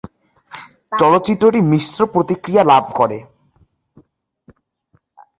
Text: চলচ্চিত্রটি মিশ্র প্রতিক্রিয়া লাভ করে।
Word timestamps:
চলচ্চিত্রটি 0.91 1.59
মিশ্র 1.71 1.99
প্রতিক্রিয়া 2.13 2.63
লাভ 2.63 2.83
করে। 2.95 3.17